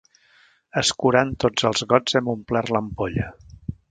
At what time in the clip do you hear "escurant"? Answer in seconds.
0.81-1.33